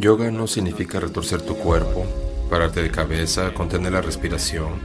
[0.00, 2.06] Yoga no significa retorcer tu cuerpo,
[2.48, 4.80] pararte de cabeza, contener la respiración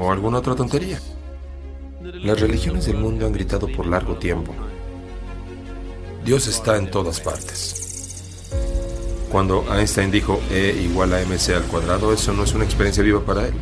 [0.00, 1.00] o alguna otra tontería.
[2.00, 4.54] Las religiones del mundo han gritado por largo tiempo.
[6.24, 8.52] Dios está en todas partes.
[9.32, 13.24] Cuando Einstein dijo E igual a mc al cuadrado, eso no es una experiencia viva
[13.24, 13.54] para él.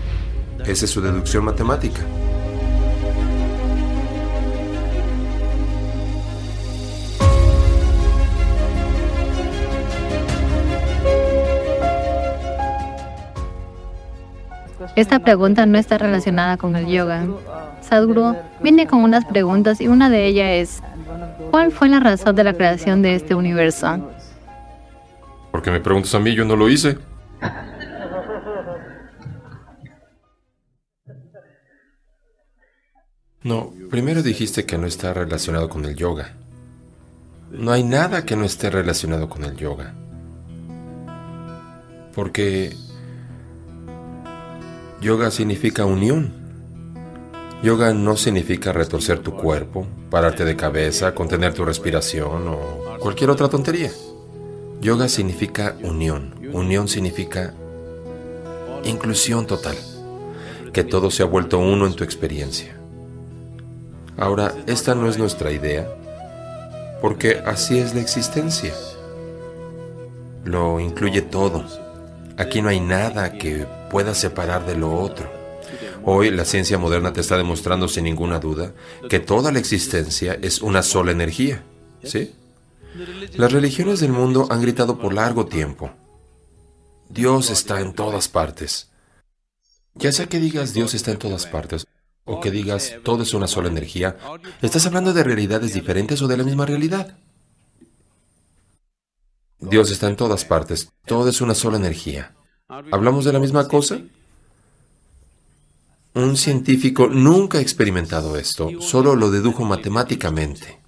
[0.66, 2.02] Esa es su deducción matemática.
[14.94, 17.26] Esta pregunta no está relacionada con el yoga.
[17.80, 20.82] Sadhguru viene con unas preguntas y una de ellas es,
[21.50, 24.10] ¿cuál fue la razón de la creación de este universo?
[25.50, 26.98] Porque me preguntas a mí, yo no lo hice.
[33.42, 36.32] No, primero dijiste que no está relacionado con el yoga.
[37.50, 39.94] No hay nada que no esté relacionado con el yoga.
[42.14, 42.76] Porque
[45.02, 46.32] Yoga significa unión.
[47.60, 53.48] Yoga no significa retorcer tu cuerpo, pararte de cabeza, contener tu respiración o cualquier otra
[53.48, 53.90] tontería.
[54.80, 56.36] Yoga significa unión.
[56.52, 57.52] Unión significa
[58.84, 59.74] inclusión total.
[60.72, 62.76] Que todo se ha vuelto uno en tu experiencia.
[64.16, 65.88] Ahora, esta no es nuestra idea,
[67.00, 68.72] porque así es la existencia.
[70.44, 71.64] Lo incluye todo.
[72.38, 75.30] Aquí no hay nada que pueda separar de lo otro.
[76.04, 78.74] Hoy la ciencia moderna te está demostrando sin ninguna duda
[79.08, 81.62] que toda la existencia es una sola energía.
[82.02, 82.34] ¿Sí?
[83.34, 85.90] Las religiones del mundo han gritado por largo tiempo.
[87.08, 88.90] Dios está en todas partes.
[89.94, 91.86] Ya sea que digas Dios está en todas partes
[92.24, 94.16] o que digas todo es una sola energía,
[94.62, 97.18] ¿estás hablando de realidades diferentes o de la misma realidad?
[99.58, 102.34] Dios está en todas partes, todo es una sola energía.
[102.90, 104.00] ¿Hablamos de la misma cosa?
[106.14, 110.78] Un científico nunca ha experimentado esto, solo lo dedujo matemáticamente.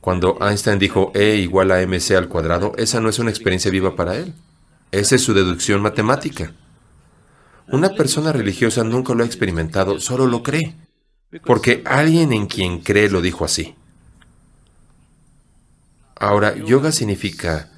[0.00, 3.94] Cuando Einstein dijo E igual a mc al cuadrado, esa no es una experiencia viva
[3.94, 4.34] para él.
[4.90, 6.52] Esa es su deducción matemática.
[7.68, 10.74] Una persona religiosa nunca lo ha experimentado, solo lo cree.
[11.44, 13.76] Porque alguien en quien cree lo dijo así.
[16.16, 17.70] Ahora, yoga significa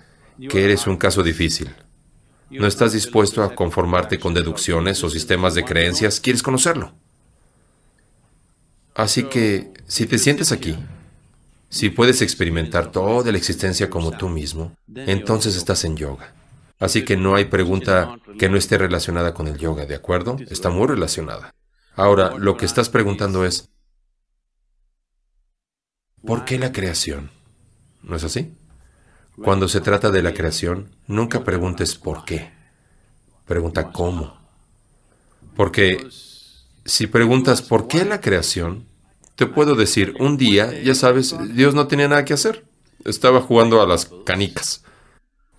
[0.49, 1.71] que eres un caso difícil.
[2.51, 6.93] No estás dispuesto a conformarte con deducciones o sistemas de creencias, quieres conocerlo.
[8.95, 10.79] Así que, si te sientes aquí,
[11.69, 16.33] si puedes experimentar toda la existencia como tú mismo, entonces estás en yoga.
[16.79, 20.37] Así que no hay pregunta que no esté relacionada con el yoga, ¿de acuerdo?
[20.51, 21.55] Está muy relacionada.
[21.97, 23.69] Ahora, lo que estás preguntando es,
[26.25, 27.31] ¿por qué la creación?
[28.03, 28.55] ¿No es así?
[29.43, 32.53] Cuando se trata de la creación, nunca preguntes por qué.
[33.47, 34.39] Pregunta cómo.
[35.57, 36.07] Porque
[36.85, 38.87] si preguntas por qué la creación,
[39.37, 42.65] te puedo decir, un día, ya sabes, Dios no tenía nada que hacer.
[43.05, 44.85] Estaba jugando a las canicas.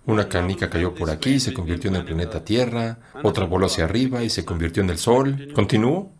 [0.06, 3.84] Una canica cayó por aquí y se convirtió en el planeta Tierra, otra voló hacia
[3.84, 5.48] arriba y se convirtió en el Sol.
[5.52, 6.12] ¿Continuó?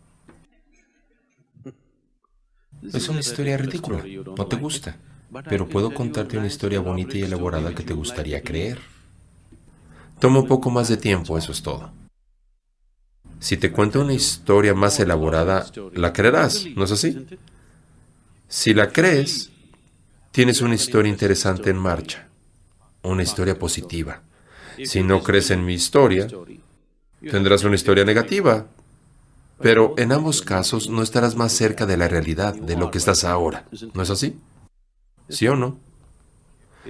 [2.93, 4.03] Es una historia ridícula.
[4.37, 4.97] ¿No te gusta?
[5.49, 8.79] Pero puedo contarte una historia bonita y elaborada que te gustaría creer.
[10.19, 11.91] Toma un poco más de tiempo, eso es todo.
[13.39, 17.27] Si te cuento una historia más elaborada, la creerás, ¿no es así?
[18.47, 19.51] Si la crees,
[20.31, 22.29] tienes una historia interesante en marcha,
[23.03, 24.23] una historia positiva.
[24.83, 26.27] Si no crees en mi historia,
[27.19, 28.67] tendrás una historia negativa,
[29.59, 33.23] pero en ambos casos no estarás más cerca de la realidad, de lo que estás
[33.23, 34.39] ahora, ¿no es así?
[35.29, 35.79] ¿Sí o no?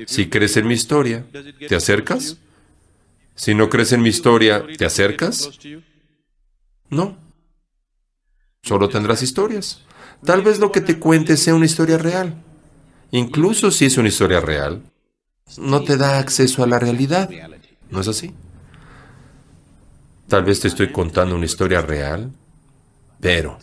[0.06, 1.26] Si crees en mi historia,
[1.68, 2.38] ¿te acercas?
[3.36, 5.50] Si no crees en mi historia, ¿te acercas?
[6.90, 7.18] No.
[8.64, 9.84] Solo tendrás historias.
[10.24, 12.44] Tal vez lo que te cuente sea una historia real.
[13.12, 14.82] Incluso si es una historia real,
[15.58, 17.30] no te da acceso a la realidad.
[17.90, 18.34] ¿No es así?
[20.28, 22.34] Tal vez te estoy contando una historia real,
[23.22, 23.58] pero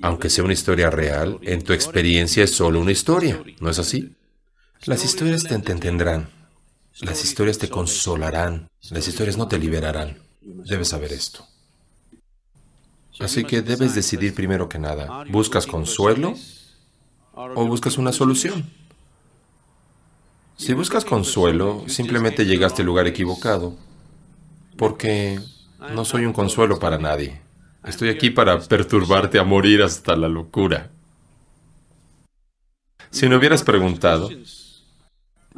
[0.00, 4.15] aunque sea una historia real, en tu experiencia es solo una historia, ¿no es así?
[4.86, 6.28] Las historias te entenderán,
[7.00, 10.22] las historias te consolarán, las historias no te liberarán.
[10.40, 11.44] Debes saber esto.
[13.18, 16.34] Así que debes decidir primero que nada, ¿buscas consuelo
[17.34, 18.70] o buscas una solución?
[20.56, 23.76] Si buscas consuelo, simplemente llegaste al lugar equivocado,
[24.76, 25.40] porque
[25.94, 27.40] no soy un consuelo para nadie.
[27.84, 30.92] Estoy aquí para perturbarte a morir hasta la locura.
[33.10, 34.30] Si no hubieras preguntado,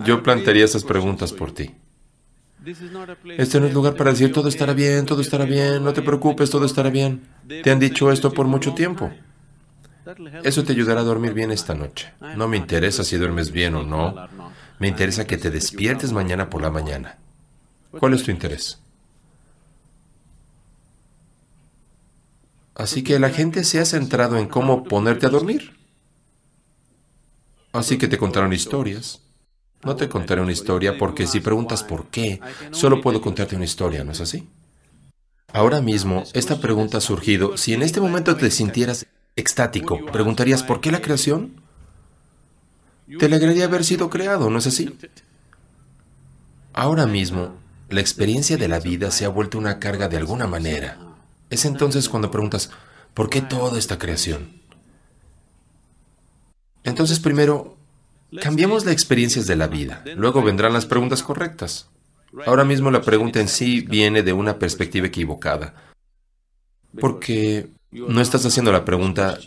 [0.05, 1.75] yo plantearía esas preguntas por ti.
[3.39, 6.50] Este no es lugar para decir todo estará bien, todo estará bien, no te preocupes,
[6.50, 7.29] todo estará bien.
[7.47, 9.11] Te han dicho esto por mucho tiempo.
[10.43, 12.12] Eso te ayudará a dormir bien esta noche.
[12.37, 14.15] No me interesa si duermes bien o no.
[14.79, 17.19] Me interesa que te despiertes mañana por la mañana.
[17.91, 18.81] ¿Cuál es tu interés?
[22.75, 25.77] Así que la gente se ha centrado en cómo ponerte a dormir.
[27.73, 29.21] Así que te contaron historias.
[29.84, 32.40] No te contaré una historia porque si preguntas por qué,
[32.72, 34.48] solo puedo contarte una historia, ¿no es así?
[35.52, 37.56] Ahora mismo, esta pregunta ha surgido.
[37.56, 41.62] Si en este momento te sintieras extático, preguntarías ¿por qué la creación?
[43.19, 44.94] Te alegraría haber sido creado, ¿no es así?
[46.75, 47.56] Ahora mismo,
[47.88, 50.98] la experiencia de la vida se ha vuelto una carga de alguna manera.
[51.48, 52.70] Es entonces cuando preguntas,
[53.14, 54.60] ¿por qué toda esta creación?
[56.84, 57.77] Entonces primero,
[58.40, 61.88] cambiamos las experiencias de la vida, luego vendrán las preguntas correctas.
[62.46, 65.75] Ahora mismo la pregunta en sí viene de una perspectiva equivocada,
[67.00, 69.38] porque no estás haciendo la pregunta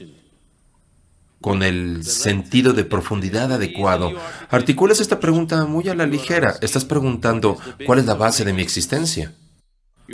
[1.41, 4.13] con el sentido de profundidad adecuado.
[4.49, 6.55] Articulas esta pregunta muy a la ligera.
[6.61, 9.33] Estás preguntando, ¿cuál es la base de mi existencia?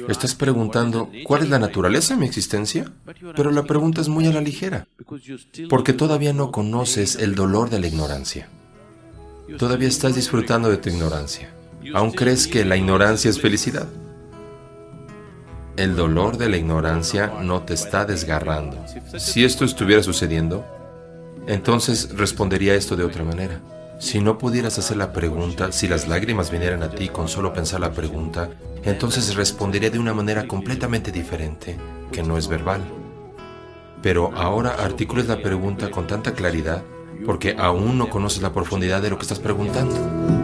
[0.07, 2.91] Estás preguntando, ¿cuál es la naturaleza de mi existencia?
[3.35, 4.87] Pero la pregunta es muy a la ligera,
[5.69, 8.49] porque todavía no conoces el dolor de la ignorancia.
[9.55, 11.53] Todavía estás disfrutando de tu ignorancia.
[11.93, 13.87] ¿Aún crees que la ignorancia es felicidad?
[15.77, 18.83] El dolor de la ignorancia no te está desgarrando.
[19.17, 20.65] Si esto estuviera sucediendo,
[21.47, 23.61] entonces respondería esto de otra manera.
[23.99, 27.79] Si no pudieras hacer la pregunta, si las lágrimas vinieran a ti con solo pensar
[27.79, 28.49] la pregunta,
[28.83, 31.77] entonces respondería de una manera completamente diferente,
[32.11, 32.81] que no es verbal.
[34.01, 36.83] Pero ahora articules la pregunta con tanta claridad
[37.25, 40.36] porque aún no conoces la profundidad de lo que estás preguntando.